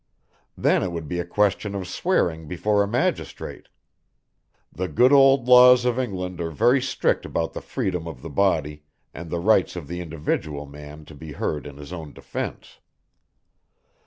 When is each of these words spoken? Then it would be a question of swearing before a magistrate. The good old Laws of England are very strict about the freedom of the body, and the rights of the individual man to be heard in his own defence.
Then 0.57 0.81
it 0.81 0.91
would 0.91 1.07
be 1.07 1.19
a 1.19 1.23
question 1.25 1.75
of 1.75 1.87
swearing 1.87 2.47
before 2.47 2.81
a 2.81 2.87
magistrate. 2.87 3.67
The 4.73 4.87
good 4.87 5.13
old 5.13 5.47
Laws 5.47 5.85
of 5.85 5.99
England 5.99 6.41
are 6.41 6.49
very 6.49 6.81
strict 6.81 7.23
about 7.23 7.53
the 7.53 7.61
freedom 7.61 8.07
of 8.07 8.23
the 8.23 8.29
body, 8.31 8.81
and 9.13 9.29
the 9.29 9.37
rights 9.37 9.75
of 9.75 9.87
the 9.87 10.01
individual 10.01 10.65
man 10.65 11.05
to 11.05 11.13
be 11.13 11.33
heard 11.33 11.67
in 11.67 11.77
his 11.77 11.93
own 11.93 12.13
defence. 12.13 12.79